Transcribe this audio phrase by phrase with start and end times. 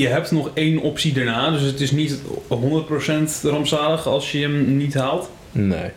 [0.00, 2.22] Je hebt nog één optie daarna, dus het is niet 100%
[3.42, 5.30] rampzalig als je hem niet haalt.
[5.52, 5.90] Nee.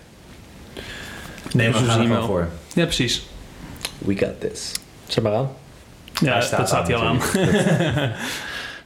[1.52, 2.26] Nee, maar maar we gaan er wel.
[2.26, 2.48] voor.
[2.74, 3.26] Ja, precies.
[3.98, 4.72] We got this.
[5.08, 5.52] Zet maar aan.
[6.14, 7.20] Ja, Hij staat dat staat hij al aan.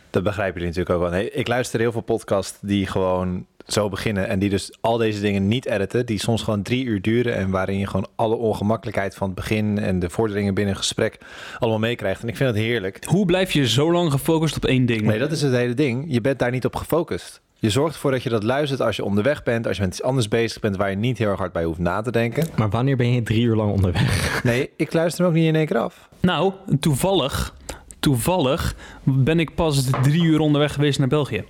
[0.10, 1.20] Dat begrijpen jullie natuurlijk ook wel.
[1.20, 5.22] Nee, ik luister heel veel podcasts die gewoon zo beginnen en die dus al deze
[5.22, 9.16] dingen niet editen, die soms gewoon drie uur duren en waarin je gewoon alle ongemakkelijkheid
[9.16, 11.18] van het begin en de vorderingen binnen een gesprek
[11.60, 12.22] allemaal meekrijgt.
[12.22, 13.06] En ik vind het heerlijk.
[13.06, 15.02] Hoe blijf je zo lang gefocust op één ding?
[15.02, 16.06] Nee, dat is het hele ding.
[16.08, 17.42] Je bent daar niet op gefocust.
[17.64, 20.04] Je zorgt ervoor dat je dat luistert als je onderweg bent, als je met iets
[20.04, 22.48] anders bezig bent waar je niet heel erg hard bij hoeft na te denken.
[22.58, 24.44] Maar wanneer ben je drie uur lang onderweg?
[24.44, 26.10] Nee, ik luister hem ook niet in één keer af.
[26.20, 27.54] Nou, toevallig,
[28.00, 31.44] toevallig ben ik pas drie uur onderweg geweest naar België.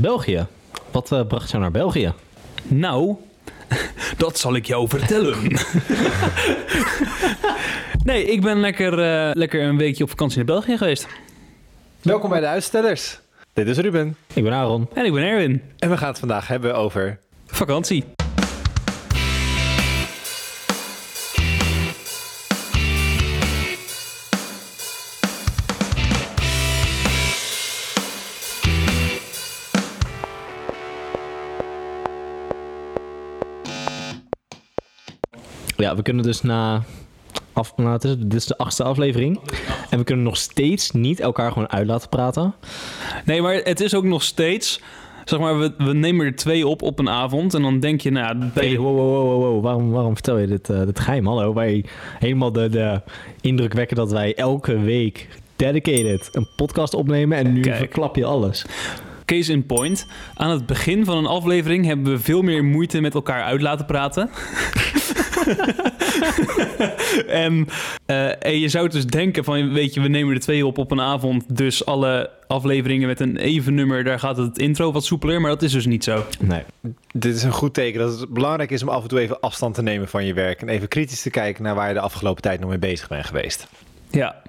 [0.00, 0.46] België.
[0.90, 2.12] Wat eh, bracht jou naar België?
[2.62, 3.16] Nou,
[4.16, 5.38] dat zal ik jou vertellen.
[8.10, 11.06] nee, ik ben lekker, eh, lekker een weekje op vakantie naar België geweest.
[12.02, 13.20] Welkom bij de uitstellers.
[13.52, 14.16] Dit is Ruben.
[14.34, 14.88] Ik ben Aaron.
[14.94, 15.62] En ik ben Erwin.
[15.78, 18.04] En we gaan het vandaag hebben over Vakantie.
[35.88, 36.82] Ja, we kunnen dus na...
[37.52, 39.40] Af, nou, dit is de achtste aflevering.
[39.90, 42.54] En we kunnen nog steeds niet elkaar gewoon uit laten praten.
[43.24, 44.80] Nee, maar het is ook nog steeds...
[45.24, 47.54] Zeg maar, we, we nemen er twee op op een avond.
[47.54, 48.36] En dan denk je, nou...
[48.54, 49.62] Hey, wow, wow, wow, wow.
[49.62, 51.26] Waarom, waarom vertel je dit, eh, dit geheim?
[51.26, 51.84] Hallo, wij
[52.18, 53.00] helemaal de, de
[53.40, 57.76] indruk wekken dat wij elke week dedicated een podcast opnemen en nu Kijk.
[57.76, 58.64] verklap je alles.
[59.24, 60.06] Case in point.
[60.34, 63.86] Aan het begin van een aflevering hebben we veel meer moeite met elkaar uit laten
[63.86, 64.30] praten.
[67.28, 67.66] en,
[68.06, 70.90] eh, en je zou dus denken van, weet je, we nemen er twee op op
[70.90, 71.56] een avond.
[71.56, 75.40] Dus alle afleveringen met een even nummer, daar gaat het intro wat soepeler.
[75.40, 76.24] Maar dat is dus niet zo.
[76.40, 76.62] Nee.
[77.12, 79.74] Dit is een goed teken dat het belangrijk is om af en toe even afstand
[79.74, 80.60] te nemen van je werk.
[80.60, 83.26] En even kritisch te kijken naar waar je de afgelopen tijd nog mee bezig bent
[83.26, 83.68] geweest.
[84.10, 84.42] Ja.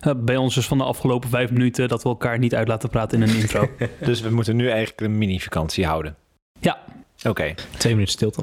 [0.00, 2.88] Eh, Bij ons dus van de afgelopen vijf minuten dat we elkaar niet uit laten
[2.88, 3.68] praten in een intro.
[4.00, 6.16] Dus we moeten nu eigenlijk een mini-vakantie houden.
[6.60, 6.78] Ja.
[7.28, 8.42] Oké, Twee minuten stilte.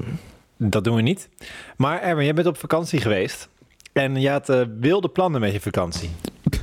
[0.69, 1.29] Dat doen we niet.
[1.77, 3.49] Maar Erwin, jij bent op vakantie geweest.
[3.93, 6.09] En je had eh, wilde plannen met je vakantie.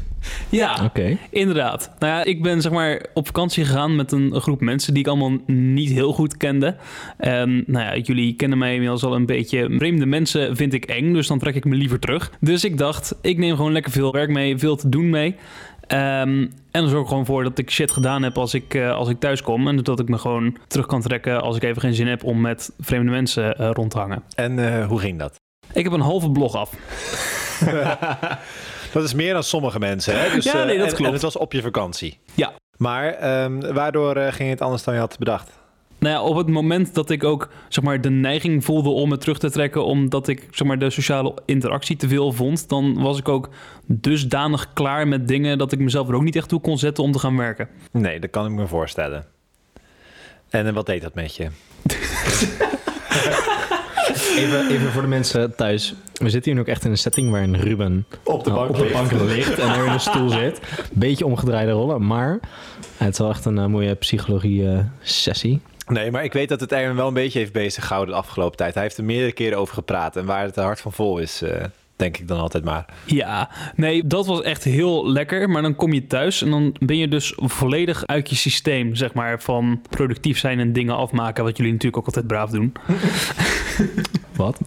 [0.51, 0.85] Ja.
[0.85, 1.19] Oké.
[1.31, 1.91] Inderdaad.
[1.99, 5.09] Nou ja, ik ben zeg maar op vakantie gegaan met een groep mensen die ik
[5.09, 6.77] allemaal niet heel goed kende.
[7.17, 9.75] En nou ja, jullie kennen mij inmiddels al een beetje.
[9.79, 12.33] Vreemde mensen vind ik eng, dus dan trek ik me liever terug.
[12.41, 15.35] Dus ik dacht, ik neem gewoon lekker veel werk mee, veel te doen mee.
[15.89, 16.29] Ehm,
[16.71, 19.09] en dan zorg ik gewoon voor dat ik shit gedaan heb als ik, eh, als
[19.09, 19.69] ik thuis kom.
[19.69, 22.41] En dat ik me gewoon terug kan trekken als ik even geen zin heb om
[22.41, 24.23] met vreemde mensen eh, rond te hangen.
[24.35, 25.35] En eh, hoe ging dat?
[25.73, 26.71] Ik heb een halve blog af.
[28.93, 30.35] Dat is meer dan sommige mensen, hè?
[30.35, 31.07] Dus, Ja, nee, dat en- klopt.
[31.09, 32.19] En het was op je vakantie.
[32.35, 32.53] Ja.
[32.77, 35.51] Maar ehm, waardoor ging het anders dan je had bedacht?
[35.99, 39.19] Nou ja, op het moment dat ik ook zeg maar, de neiging voelde om me
[39.19, 43.19] terug te trekken, omdat ik zeg maar, de sociale interactie te veel vond, dan was
[43.19, 43.49] ik ook
[43.87, 47.13] dusdanig klaar met dingen dat ik mezelf er ook niet echt toe kon zetten om
[47.13, 47.69] te gaan werken.
[47.93, 49.25] Nee, dat kan ik me voorstellen.
[50.49, 51.49] En eh, wat deed dat met je?
[54.37, 55.95] Even, even voor de mensen thuis.
[56.13, 58.71] We zitten hier nu ook echt in een setting waarin Ruben Op de nou, bank
[58.71, 58.93] op de ligt.
[59.11, 60.61] bank ligt en er in een stoel zit.
[60.93, 62.41] Beetje omgedraaide rollen, maar
[62.97, 65.61] het is wel echt een eh, mooie psychologie-sessie.
[65.89, 68.57] Nee, maar ik weet dat het Erwin wel een beetje heeft bezig gehouden de afgelopen
[68.57, 68.75] tijd.
[68.75, 70.17] Hij heeft er meerdere keren over gepraat.
[70.17, 71.65] En waar het hart van vol is, eh,
[71.97, 72.85] denk ik dan altijd maar.
[73.05, 75.51] Ja, nee, dat was echt heel lekker.
[75.51, 79.15] Maar dan kom je thuis en dan ben je dus volledig uit je systeem, zeg
[79.15, 82.73] maar, van productief zijn en dingen afmaken, wat jullie natuurlijk ook altijd braaf doen.
[84.37, 84.59] Wat?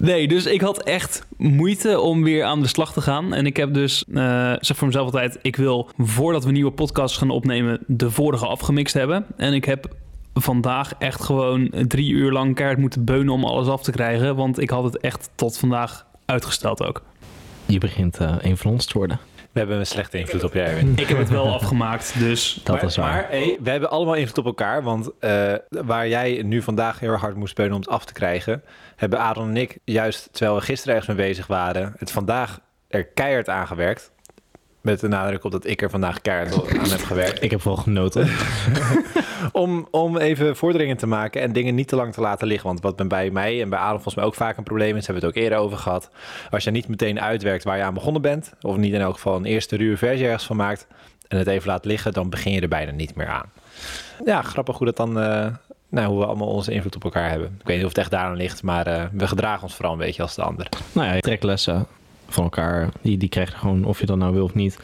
[0.00, 3.34] Nee, dus ik had echt moeite om weer aan de slag te gaan.
[3.34, 7.18] En ik heb dus, eh zeg voor mezelf altijd, ik wil voordat we nieuwe podcasts
[7.18, 9.26] gaan opnemen, de vorige afgemixt hebben.
[9.36, 9.94] En ik heb
[10.34, 14.36] vandaag echt gewoon drie uur lang kaart moeten beunen om alles af te krijgen.
[14.36, 17.02] Want ik had het echt tot vandaag uitgesteld ook.
[17.66, 19.18] Je begint eh, een van ons te worden.
[19.56, 20.92] We hebben een slechte invloed op Erwin.
[20.96, 22.60] Ik heb het wel afgemaakt, dus...
[22.64, 23.12] Dat maar, is waar.
[23.12, 24.82] Maar hey, we hebben allemaal invloed op elkaar.
[24.82, 28.62] Want eh, waar jij nu vandaag heel hard moest spelen om het af te krijgen...
[28.96, 31.94] hebben Aaron en ik juist, terwijl we gisteren ergens mee bezig waren...
[31.98, 34.12] het vandaag er keihard aan gewerkt.
[34.86, 37.42] Met de nadruk op dat ik er vandaag keihard aan heb gewerkt.
[37.42, 38.28] Ik heb wel genoten.
[39.52, 42.66] Om, om even vorderingen te maken en dingen niet te lang te laten liggen.
[42.66, 45.06] Want wat bij mij en bij Aaron volgens mij ook vaak een probleem is...
[45.06, 46.10] hebben we het ook eerder over gehad.
[46.50, 48.52] Als je niet meteen uitwerkt waar je aan begonnen bent...
[48.60, 50.86] of niet in elk geval een eerste ruwe versie ergens van maakt...
[51.28, 53.50] en het even laat liggen, dan begin je er bijna niet meer aan.
[54.24, 55.20] Ja, grappig hoe dat dan...
[55.20, 55.46] eh,
[55.88, 57.56] nou, hoe we allemaal onze invloed op elkaar hebben.
[57.60, 59.98] Ik weet niet of het echt daaraan ligt, maar eh, we gedragen ons vooral een
[59.98, 60.68] beetje als de ander.
[60.92, 61.86] nou ja, treklessen
[62.28, 62.88] van elkaar.
[63.00, 64.78] Die, die krijg je gewoon, of je dat nou wil of niet.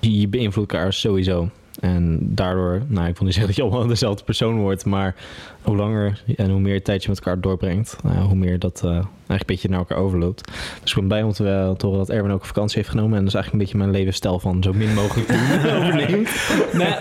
[0.00, 1.48] Je, beïnvloedt elkaar sowieso.
[1.80, 5.14] En daardoor, nou, ik wil niet zeggen dat je allemaal dezelfde persoon wordt, maar
[5.62, 8.90] hoe langer en hoe meer tijd je met elkaar doorbrengt, nou, hoe meer dat uh,
[8.90, 10.52] eigenlijk een beetje naar elkaar overloopt.
[10.82, 13.18] Dus ik ben blij om te, uh, te horen dat Erwin ook vakantie heeft genomen.
[13.18, 15.30] En dat is eigenlijk een beetje mijn levensstijl van zo min mogelijk
[15.76, 16.30] overneemt.
[16.72, 16.94] Nee,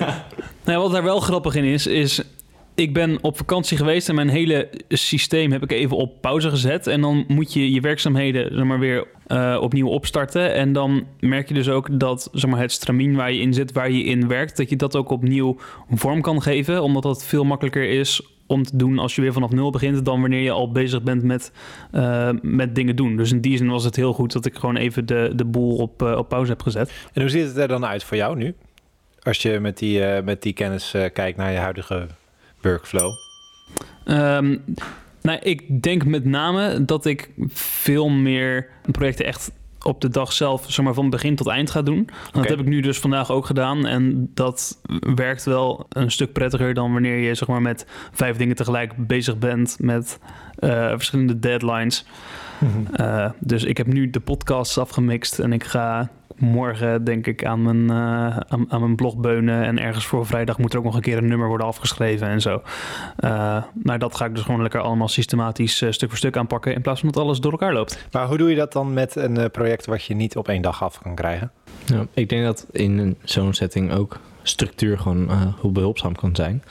[0.66, 2.24] nee, wat daar wel grappig in is, is
[2.76, 6.88] ik ben op vakantie geweest en mijn hele systeem heb ik even op pauze gezet.
[6.88, 10.54] En dan moet je je werkzaamheden zeg maar, weer uh, opnieuw opstarten.
[10.54, 13.72] En dan merk je dus ook dat zeg maar, het stramien waar je in zit,
[13.72, 15.58] waar je in werkt, dat je dat ook opnieuw
[15.90, 16.84] vorm kan geven.
[16.84, 20.22] Omdat dat veel makkelijker is om te doen als je weer vanaf nul begint, dan
[20.22, 21.52] wanneer je al bezig bent met,
[21.92, 23.18] uh, met dingen doen.
[23.18, 25.76] Dus in die zin was het heel goed dat ik gewoon even de, de boel
[25.76, 26.92] op, uh, op pauze heb gezet.
[27.14, 28.54] En hoe ziet het er dan uit voor jou nu?
[29.22, 32.08] Als je met die, met die kennis kijkt naar je huidige
[32.66, 33.12] workflow?
[34.06, 34.64] Um,
[35.22, 39.52] nou, ik denk met name dat ik veel meer projecten echt
[39.86, 42.10] op de dag zelf, zeg maar, van begin tot eind ga doen.
[42.28, 42.42] Okay.
[42.42, 43.86] Dat heb ik nu dus vandaag ook gedaan.
[43.86, 44.82] En dat
[45.16, 49.38] werkt wel een stuk prettiger dan wanneer je, zeg maar, met vijf dingen tegelijk bezig
[49.38, 50.20] bent met
[50.60, 52.06] verschillende deadlines.
[52.60, 53.06] Mm -hmm.
[53.06, 57.62] uh, dus ik heb nu de podcasts afgemixt en ik ga morgen denk ik aan
[57.62, 59.64] mijn, uh, aan, aan, mijn blog beunen.
[59.64, 62.42] En ergens voor vrijdag moet er ook nog een keer een nummer worden afgeschreven en
[62.42, 62.62] zo.
[63.20, 66.74] Uh, maar dat ga ik dus gewoon lekker allemaal systematisch uh, stuk voor stuk aanpakken.
[66.74, 68.08] In plaats van dat alles door elkaar loopt.
[68.12, 70.84] Maar hoe doe je dat dan met een project wat je niet op één dag
[70.84, 71.52] af kan krijgen?
[71.86, 76.64] Ja, ik denk dat in zo'n setting ook structuur gewoon hoe behulpzaam kan zijn.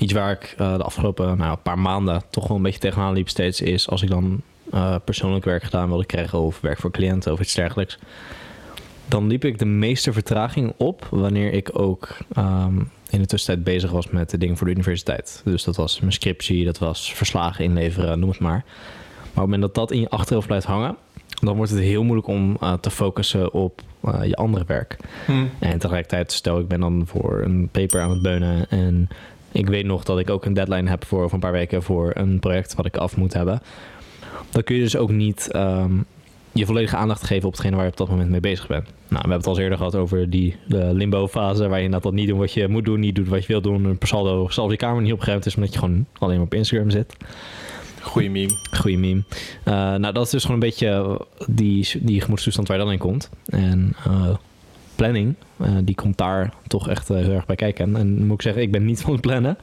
[0.00, 3.60] Iets waar ik de afgelopen nou, paar maanden toch wel een beetje tegenaan liep steeds
[3.60, 4.42] is als ik dan
[5.04, 7.98] persoonlijk werk gedaan wilde krijgen of werk voor cliënten of iets dergelijks
[9.10, 13.90] dan liep ik de meeste vertraging op wanneer ik ook um, in de tussentijd bezig
[13.90, 15.42] was met de dingen voor de universiteit.
[15.44, 18.64] Dus dat was mijn scriptie, dat was verslagen inleveren, noem het maar.
[19.20, 20.96] Maar op het moment dat dat in je achterhoofd blijft hangen,
[21.40, 24.96] dan wordt het heel moeilijk om uh, te focussen op uh, je andere werk.
[25.26, 25.50] Hmm.
[25.58, 29.08] En tegelijkertijd, stel ik ben dan voor een paper aan het beunen en
[29.52, 32.10] ik weet nog dat ik ook een deadline heb voor over een paar weken voor
[32.14, 33.62] een project wat ik af moet hebben.
[34.50, 36.04] Dan kun je dus ook niet um,
[36.52, 38.84] je volledige aandacht geven op hetgene waar je op dat moment mee bezig bent.
[38.84, 42.38] Nou, we hebben het al eerder gehad over die limbo-fase, waar je inderdaad niet doet
[42.38, 43.84] wat je moet doen, niet doet wat je wil doen.
[43.84, 46.54] Een per saldo zelfs je kamer niet opgeruimd is, omdat je gewoon alleen maar op
[46.54, 47.16] Instagram zit.
[48.00, 48.52] Goeie meme.
[48.76, 49.22] Goeie meme.
[49.64, 52.98] Uh, nou, dat is dus gewoon een beetje die, die gemoedstoestand waar je dan in
[52.98, 53.30] komt.
[53.46, 54.34] En uh,
[55.00, 57.96] planning, uh, die komt daar toch echt heel erg bij kijken.
[57.96, 59.58] En moet ik zeggen, ik ben niet van het plannen.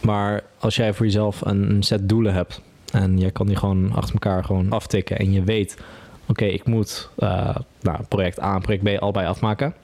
[0.00, 2.60] Maar als jij voor jezelf een, set doelen hebt,
[2.92, 5.18] en je kan die gewoon achter elkaar gewoon aftikken.
[5.18, 5.76] En je weet,
[6.26, 9.74] oké, ik moet uh, nou, project A en project B allebei afmaken.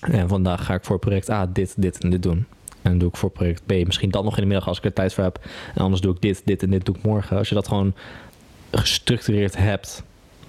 [0.00, 2.46] En vandaag ga ik voor project A dit, dit en dit doen.
[2.82, 4.92] En doe ik voor project B misschien dan nog in de middag als ik er
[4.92, 5.40] tijd voor heb.
[5.74, 7.36] En anders doe ik dit, dit en dit doe ik morgen.
[7.36, 7.94] Als je dat gewoon
[8.70, 10.02] gestructureerd hebt,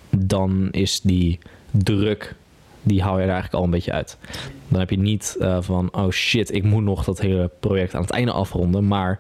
[0.09, 1.39] dan is die
[1.71, 2.35] druk,
[2.83, 4.17] die hou je er eigenlijk al een beetje uit.
[4.67, 8.01] Dan heb je niet uh, van, oh shit, ik moet nog dat hele project aan
[8.01, 8.87] het einde afronden.
[8.87, 9.19] Maar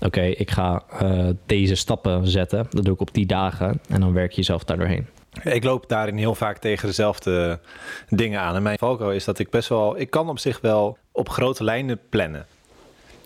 [0.00, 2.66] oké, ik ga uh, deze stappen zetten.
[2.70, 5.06] Dat doe ik op die dagen en dan werk je jezelf daar doorheen.
[5.42, 7.60] Ik loop daarin heel vaak tegen dezelfde
[8.08, 8.54] dingen aan.
[8.54, 10.00] En mijn valko is dat ik best wel...
[10.00, 12.46] Ik kan op zich wel op grote lijnen plannen.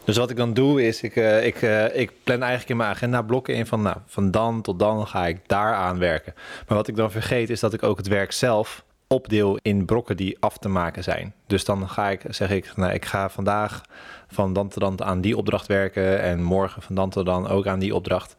[0.05, 1.55] Dus wat ik dan doe is, ik, uh, ik,
[1.93, 3.83] ik plan eigenlijk in mijn agenda blokken in van...
[3.83, 6.35] Nou, van dan tot dan ga ik daar aan werken.
[6.69, 10.17] Maar wat ik dan vergeet is dat ik ook het werk zelf opdeel in brokken
[10.17, 11.35] die af te maken zijn.
[11.47, 13.83] Dus dan ga ik, zeg ik, nou, ik ga vandaag
[14.29, 17.67] van dan tot dan aan die opdracht werken en morgen van dan tot dan ook
[17.67, 18.37] aan die opdracht.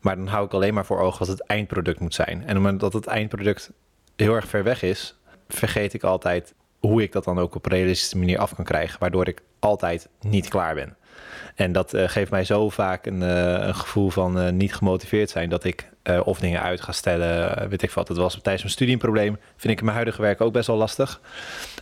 [0.00, 2.46] Maar dan hou ik alleen maar voor ogen wat het eindproduct moet zijn.
[2.46, 3.70] En op het eindproduct
[4.16, 5.16] heel erg ver weg is,
[5.48, 9.00] vergeet ik altijd hoe ik dat dan ook op een realistische manier af kan krijgen,
[9.00, 10.96] waardoor ik altijd niet klaar ben.
[11.54, 15.30] En dat uh, geeft mij zo vaak een, uh, een gevoel van uh, niet gemotiveerd
[15.30, 15.92] zijn dat ik
[16.24, 17.68] of dingen uit ga stellen.
[17.68, 18.08] weet ik wat.
[18.08, 19.38] Het was tijdens mijn studie een probleem.
[19.56, 21.20] Vind ik in mijn huidige werk ook best wel lastig.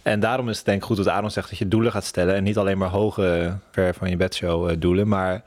[0.03, 2.35] En daarom is het denk ik goed dat Aaron zegt dat je doelen gaat stellen.
[2.35, 5.09] En niet alleen maar hoge, ver van je bedshow doelen.
[5.09, 5.43] Maar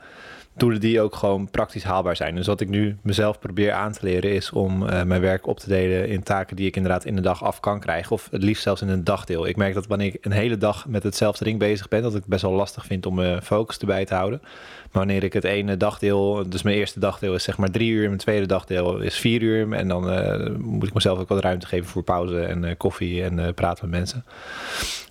[0.56, 2.34] doelen die ook gewoon praktisch haalbaar zijn.
[2.34, 5.58] Dus wat ik nu mezelf probeer aan te leren is om uh, mijn werk op
[5.58, 8.12] te delen in taken die ik inderdaad in de dag af kan krijgen.
[8.12, 9.46] Of het liefst zelfs in een dagdeel.
[9.46, 12.20] Ik merk dat wanneer ik een hele dag met hetzelfde ding bezig ben, dat ik
[12.20, 14.40] het best wel lastig vind om mijn focus erbij te houden.
[14.42, 18.06] Maar wanneer ik het ene dagdeel, dus mijn eerste dagdeel is zeg maar drie uur,
[18.06, 19.72] mijn tweede dagdeel is vier uur.
[19.72, 23.54] En dan uh, moet ik mezelf ook wat ruimte geven voor pauze en koffie en
[23.54, 24.24] praten met mensen.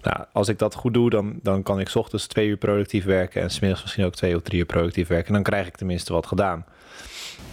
[0.01, 3.41] Nou, als ik dat goed doe, dan, dan kan ik ochtends twee uur productief werken
[3.41, 5.33] en smiddags misschien ook twee of drie uur productief werken.
[5.35, 6.65] Dan krijg ik tenminste wat gedaan.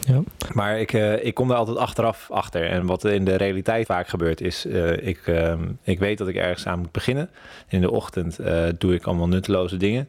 [0.01, 0.23] Ja.
[0.53, 2.71] Maar ik, uh, ik kom daar altijd achteraf achter.
[2.71, 6.37] En wat in de realiteit vaak gebeurt is, uh, ik, uh, ik weet dat ik
[6.37, 7.31] ergens aan moet beginnen.
[7.69, 8.39] In de ochtend
[8.79, 10.09] doe ik allemaal nutteloze dingen.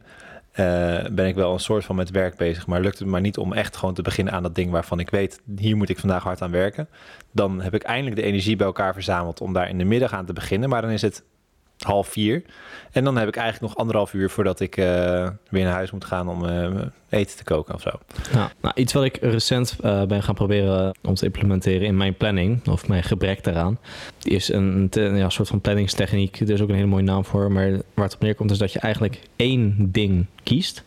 [0.54, 2.66] eh, ben ik wel een soort van met werk bezig.
[2.66, 5.10] Maar lukt het maar niet om echt gewoon te beginnen aan dat ding waarvan ik
[5.10, 6.88] weet, hier moet ik vandaag hard aan werken.
[7.32, 10.26] Dan heb ik eindelijk de energie bij elkaar verzameld om daar in de middag aan
[10.26, 10.68] te beginnen.
[10.68, 11.22] Maar dan is het
[11.78, 12.42] half vier.
[12.92, 14.84] En dan heb ik eigenlijk nog anderhalf uur voordat ik eh,
[15.48, 17.90] weer naar huis moet gaan om uh, eten te koken of zo.
[18.32, 22.16] Ja, nou, iets wat ik recent uh, ben gaan proberen om te implementeren in mijn
[22.16, 23.78] planning, of mijn gebrek daaraan,
[24.22, 26.40] is een, een ja, soort van planningstechniek.
[26.40, 28.72] Er is ook een hele mooie naam voor, maar waar het op neerkomt is dat
[28.72, 30.82] je eigenlijk één ding kiest.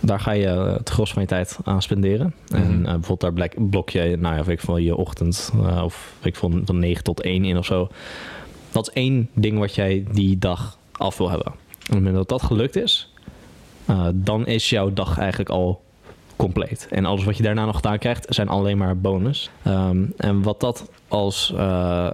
[0.00, 2.34] Daar ga je het gros van je tijd aan spenderen.
[2.48, 2.84] Mm -hmm.
[2.86, 6.66] En bijvoorbeeld daar blok je, nou ja, of ik van je ochtend, of ik vond
[6.66, 7.88] van 9 tot 1 in of zo.
[8.72, 11.46] Dat is één ding wat jij die dag af wil hebben.
[11.46, 13.12] En op het moment dat dat gelukt is,
[13.90, 15.82] uh, dan is jouw dag eigenlijk al
[16.36, 16.86] compleet.
[16.90, 19.50] En alles wat je daarna nog gedaan krijgt, zijn alleen maar bonus.
[19.66, 22.10] Um, en wat dat als uh,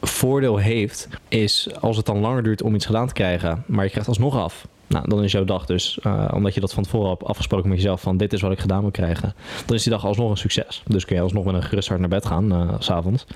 [0.00, 3.90] voordeel heeft, is als het dan langer duurt om iets gedaan te krijgen, maar je
[3.90, 4.66] krijgt alsnog af.
[4.86, 7.78] Nou, dan is jouw dag dus, uh, omdat je dat van tevoren hebt afgesproken met
[7.78, 9.34] jezelf van dit is wat ik gedaan moet krijgen,
[9.66, 10.82] dan is die dag alsnog een succes.
[10.86, 13.26] Dus kun je alsnog met een gerust hart naar bed gaan, uh, s'avonds.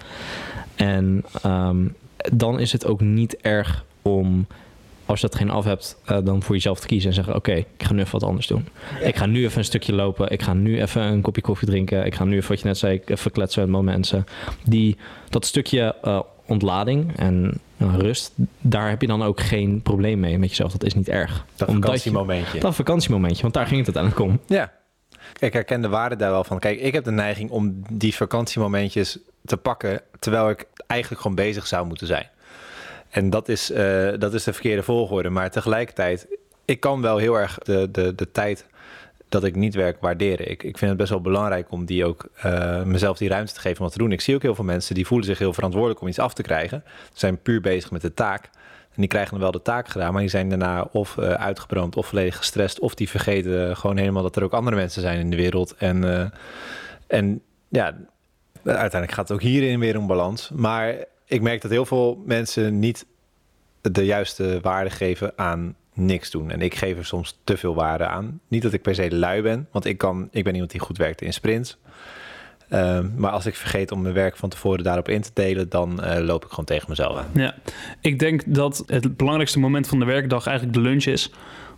[0.76, 1.94] En um,
[2.32, 4.46] dan is het ook niet erg om,
[5.04, 7.50] als je dat geen af hebt, uh, dan voor jezelf te kiezen en zeggen: Oké,
[7.50, 8.68] okay, ik ga nu even wat anders doen.
[9.00, 9.06] Ja.
[9.06, 10.30] Ik ga nu even een stukje lopen.
[10.30, 12.06] Ik ga nu even een kopje koffie drinken.
[12.06, 14.26] Ik ga nu even, wat je net zei, even kletsen met mensen.
[14.64, 14.96] Die,
[15.28, 20.38] dat stukje uh, ontlading en uh, rust, daar heb je dan ook geen probleem mee
[20.38, 20.72] met jezelf.
[20.72, 21.44] Dat is niet erg.
[21.56, 22.54] Dat vakantiemomentje.
[22.54, 24.56] Je, dat vakantiemomentje, want daar ging het uiteindelijk om.
[24.56, 24.72] Ja.
[25.32, 26.58] Kijk, ik herken de waarde daar wel van.
[26.58, 31.66] Kijk, ik heb de neiging om die vakantiemomentjes te pakken, terwijl ik eigenlijk gewoon bezig
[31.66, 32.28] zou moeten zijn.
[33.10, 35.30] En dat is, uh, dat is de verkeerde volgorde.
[35.30, 36.26] Maar tegelijkertijd,
[36.64, 38.66] ik kan wel heel erg de, de, de tijd
[39.28, 40.50] dat ik niet werk waarderen.
[40.50, 43.60] Ik, ik vind het best wel belangrijk om die ook uh, mezelf die ruimte te
[43.60, 44.12] geven om wat te doen.
[44.12, 46.42] Ik zie ook heel veel mensen die voelen zich heel verantwoordelijk om iets af te
[46.42, 46.82] krijgen.
[47.12, 48.44] Ze zijn puur bezig met de taak.
[48.94, 51.96] En die krijgen dan wel de taak gedaan, maar die zijn daarna of uh, uitgebrand
[51.96, 52.80] of volledig gestrest.
[52.80, 55.74] Of die vergeten gewoon helemaal dat er ook andere mensen zijn in de wereld.
[55.76, 56.32] En,
[57.06, 57.96] en ja,
[58.76, 60.50] uiteindelijk gaat het ook hierin weer om balans.
[60.54, 60.94] Maar
[61.26, 63.06] ik merk dat heel veel mensen niet
[63.80, 66.50] de juiste waarde geven aan niks doen.
[66.50, 68.40] En ik geef er soms te veel waarde aan.
[68.48, 70.98] Niet dat ik per se lui ben, want ik, kan, ik ben iemand die goed
[70.98, 71.78] werkt in sprints.
[72.72, 76.00] Um, maar als ik vergeet om mijn werk van tevoren daarop in te delen, dan
[76.04, 77.30] uh, loop ik gewoon tegen mezelf aan.
[77.34, 77.54] Ja,
[78.00, 81.30] ik denk dat het belangrijkste moment van de werkdag eigenlijk de lunch is.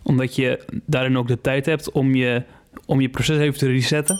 [0.03, 2.43] Omdat je daarin ook de tijd hebt om je,
[2.87, 4.17] om je proces even te resetten.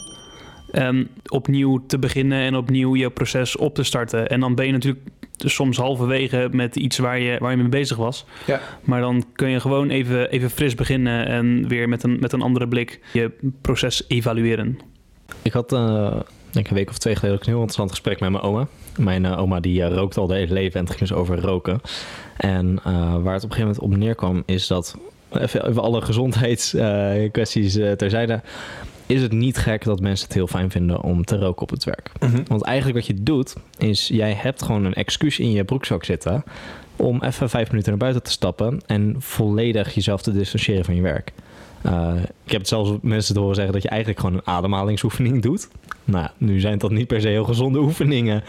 [0.73, 4.29] En opnieuw te beginnen en opnieuw je proces op te starten.
[4.29, 7.97] En dan ben je natuurlijk soms halverwege met iets waar je, waar je mee bezig
[7.97, 8.25] was.
[8.47, 8.61] Ja.
[8.83, 12.43] Maar dan kun je gewoon even, even fris beginnen en weer met een, met een
[12.43, 14.79] andere blik je proces evalueren.
[15.43, 18.43] Ik had uh, denk een week of twee geleden een heel interessant gesprek met mijn
[18.43, 18.67] oma.
[18.97, 21.41] Mijn uh, oma die uh, rookt al de hele leven en het ging dus over
[21.41, 21.81] roken.
[22.37, 22.81] En
[23.23, 24.99] waar het op een gegeven moment op neerkwam is dat...
[25.33, 28.43] Even, even alle gezondheidskwesties terzijde
[29.11, 31.85] is het niet gek dat mensen het heel fijn vinden om te roken op het
[31.85, 32.11] werk.
[32.21, 32.43] Mhm.
[32.47, 36.45] Want eigenlijk wat je doet, is jij hebt gewoon een excuus in je broekzak zitten
[36.97, 41.03] om even vijf minuten naar buiten te stappen en volledig jezelf te distancieren van je
[41.03, 41.33] werk.
[41.87, 45.43] Uh, ik heb het zelfs mensen te horen zeggen dat je eigenlijk gewoon een ademhalingsoefening
[45.49, 45.69] doet.
[46.05, 48.43] Nou, nu zijn dat niet per se heel gezonde oefeningen.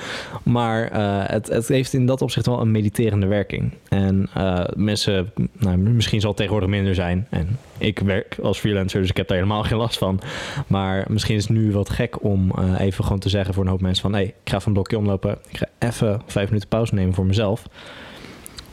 [0.44, 3.72] Maar uh, het, het, heeft in dat opzicht wel een mediterende werking.
[3.90, 7.28] En uh, mensen, nou, misschien zal het tegenwoordig minder zijn.
[7.30, 10.20] En ik werk als freelancer, dus ik heb daar helemaal geen last van.
[10.68, 13.82] Maar misschien is het nu wat gek om even gewoon te zeggen voor een hoop
[13.82, 14.14] mensen van...
[14.14, 15.38] hé, hey, ik ga van blokje omlopen.
[15.48, 17.64] Ik ga even vijf minuten pauze nemen voor mezelf.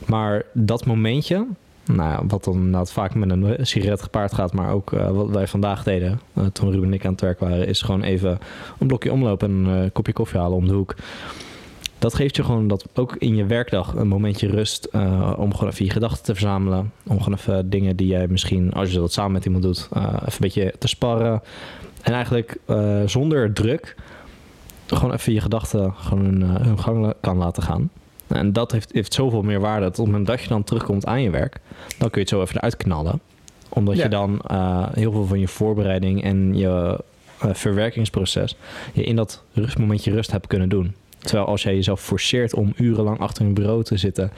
[0.05, 1.45] Maar dat momentje,
[1.95, 5.47] nou, wat dan inderdaad vaak met een sigaret gepaard gaat, maar ook uh, wat wij
[5.47, 8.39] vandaag deden, uh, toen Ruben en ik aan het werk waren, is gewoon even
[8.79, 10.95] een blokje omlopen en een uh, kopje koffie halen om de hoek.
[11.99, 14.89] Dat geeft je gewoon dat ook in je werkdag een momentje rust
[15.37, 16.91] om gewoon even je gedachten te verzamelen.
[17.07, 20.23] Om gewoon even dingen die jij misschien, als je dat samen met iemand doet, even
[20.23, 21.41] een beetje te sparren.
[22.01, 22.57] En eigenlijk
[23.05, 23.95] zonder druk
[24.87, 27.89] gewoon even je gedachten gewoon hun, hun gang kan laten gaan.
[28.29, 29.81] En dat heeft, heeft zoveel meer waarde.
[29.81, 31.59] Dat op het moment dat je dan terugkomt aan je werk,
[31.97, 33.19] dan kun je het zo even eruit knallen.
[33.69, 34.03] Omdat ja.
[34.03, 36.99] je dan uh, heel veel van je voorbereiding en je
[37.45, 38.55] uh, verwerkingsproces
[38.93, 40.95] je in dat rustmomentje rust hebt kunnen doen.
[41.17, 44.31] Terwijl als jij jezelf forceert om urenlang achter een bureau te zitten,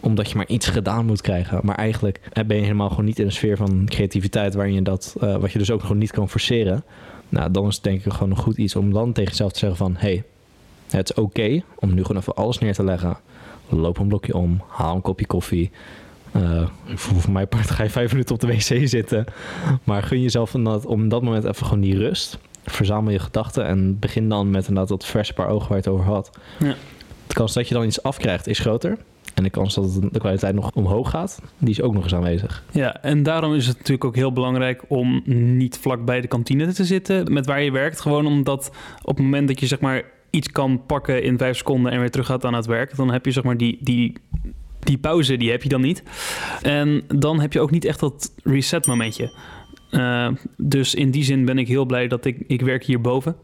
[0.00, 1.60] omdat je maar iets gedaan moet krijgen.
[1.62, 5.16] Maar eigenlijk ben je helemaal gewoon niet in een sfeer van creativiteit waarin je dat,
[5.22, 6.84] uh, wat je dus ook gewoon niet kan forceren.
[7.28, 9.58] Nou, dan is het denk ik gewoon een goed iets om dan tegen jezelf te
[9.58, 10.22] zeggen van, hey,
[10.90, 13.16] het is oké okay om nu gewoon even alles neer te leggen
[13.80, 15.70] loop een blokje om, haal een kopje koffie.
[16.36, 19.24] Uh, voor mijn part ga je vijf minuten op de wc zitten.
[19.84, 22.38] Maar gun jezelf dat, om dat moment even gewoon die rust.
[22.64, 25.92] Verzamel je gedachten en begin dan met inderdaad dat verse paar ogen waar je het
[25.92, 26.30] over had.
[26.58, 26.74] Ja.
[27.26, 28.90] De kans dat je dan iets afkrijgt is groter.
[28.90, 32.14] En En de kans dat de kwaliteit nog omhoog gaat, die is ook nog eens
[32.14, 32.64] aanwezig.
[32.70, 35.22] Ja, en daarom is het natuurlijk ook heel belangrijk om
[35.56, 38.00] niet vlak bij de kantine te zitten met waar je werkt.
[38.00, 38.70] Gewoon omdat
[39.02, 40.02] op het moment dat je zeg maar
[40.32, 43.24] iets kan pakken in vijf seconden en weer terug gaat aan het werk, dan heb
[43.24, 44.16] je zeg maar die, die,
[44.78, 46.02] die pauze, die heb je dan niet.
[46.62, 49.32] En dan heb je ook niet echt dat reset momentje.
[49.90, 53.36] Uh, dus in die zin ben ik heel blij dat ik, ik werk hierboven.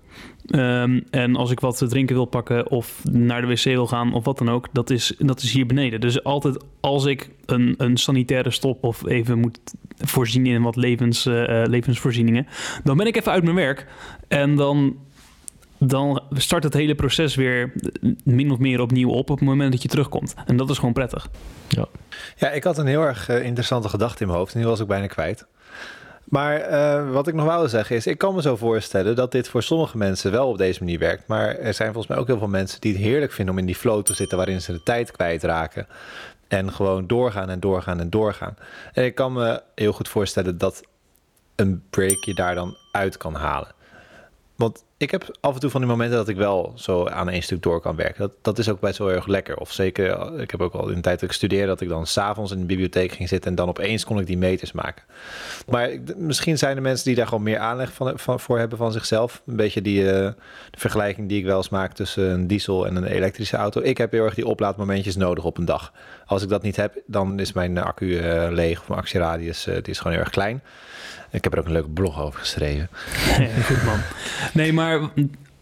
[0.51, 4.13] Um, en als ik wat te drinken wil pakken of naar de wc wil gaan
[4.13, 6.01] of wat dan ook, dat is, dat is hier beneden.
[6.01, 9.59] Dus altijd als ik een, een sanitaire stop of even moet
[9.97, 12.47] voorzien in wat levens, uh, levensvoorzieningen,
[12.85, 13.87] dan ben ik even uit mijn werk.
[14.29, 14.97] En dan
[15.79, 17.73] dan start het hele proces weer
[18.25, 20.35] min of meer opnieuw op op het moment dat je terugkomt.
[20.47, 21.29] En dat is gewoon prettig.
[21.69, 21.87] Ja,
[22.37, 24.81] ja ik had een heel erg uh, interessante gedachte in mijn hoofd en die was
[24.81, 25.47] ik bijna kwijt.
[26.25, 29.49] Maar uh, wat ik nog wou zeggen is, ik kan me zo voorstellen dat dit
[29.49, 31.27] voor sommige mensen wel op deze manier werkt.
[31.27, 33.67] Maar er zijn volgens mij ook heel veel mensen die het heerlijk vinden om in
[33.67, 35.87] die flow te zitten waarin ze de tijd kwijtraken.
[36.49, 38.57] En gewoon doorgaan en doorgaan en doorgaan.
[38.93, 40.83] En ik kan me heel goed voorstellen dat
[41.57, 43.69] een break je daar dan uit kan halen.
[44.57, 47.43] Want ik heb af en toe van die momenten dat ik wel zo aan één
[47.43, 48.21] stuk door kan werken.
[48.21, 49.57] Dat, dat is ook best wel erg lekker.
[49.57, 52.07] Of zeker, ik heb ook al in de tijd dat ik studeerde, dat ik dan
[52.07, 55.05] s'avonds in de bibliotheek ging zitten en dan opeens kon ik die meters maken.
[55.67, 58.93] Maar misschien zijn er mensen die daar gewoon meer aanleg van, van voor hebben van
[58.93, 59.43] zichzelf.
[59.47, 60.35] Een beetje die uh, de
[60.71, 63.81] vergelijking die ik wel eens maak tussen een diesel en een elektrische auto.
[63.81, 65.93] Ik heb heel erg die oplaadmomentjes nodig op een dag.
[66.27, 69.83] Als ik dat niet heb, dan is mijn accu uh, leeg of mijn actieradius die
[69.83, 70.63] is gewoon heel erg klein.
[71.31, 72.89] Ik heb er ook een leuke blog over geschreven.
[73.69, 73.99] Goed man.
[74.53, 75.01] Nee, maar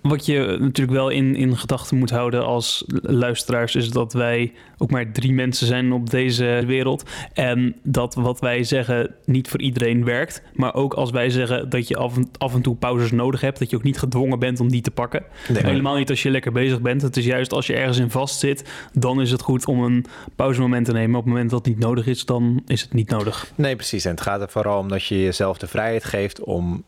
[0.09, 4.91] wat je natuurlijk wel in, in gedachten moet houden als luisteraars, is dat wij ook
[4.91, 7.11] maar drie mensen zijn op deze wereld.
[7.33, 10.43] En dat wat wij zeggen niet voor iedereen werkt.
[10.55, 13.59] Maar ook als wij zeggen dat je af en, af en toe pauzes nodig hebt,
[13.59, 15.25] dat je ook niet gedwongen bent om die te pakken.
[15.49, 17.03] Nee, Helemaal niet als je lekker bezig bent.
[17.03, 20.05] Het is juist als je ergens in vast zit, dan is het goed om een
[20.37, 21.17] pauzemoment te nemen.
[21.17, 23.53] Op het moment dat het niet nodig is, dan is het niet nodig.
[23.55, 24.05] Nee, precies.
[24.05, 26.85] En het gaat er vooral om dat je jezelf de vrijheid geeft om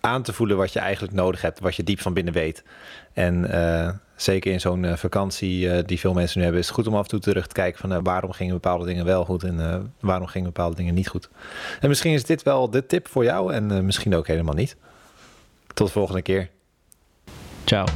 [0.00, 2.62] aan te voelen wat je eigenlijk nodig hebt, wat je diep van binnen weet.
[3.12, 6.76] En uh, zeker in zo'n uh, vakantie uh, die veel mensen nu hebben, is het
[6.76, 9.44] goed om af en toe terug te kijken van waarom gingen bepaalde dingen wel goed
[9.44, 11.28] en waarom gingen bepaalde dingen niet goed.
[11.80, 14.76] En misschien is dit wel de tip voor jou en misschien ook helemaal niet.
[15.74, 16.50] Tot de volgende keer.
[17.64, 17.86] Ciao.